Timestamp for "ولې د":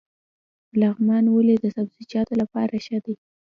1.35-1.65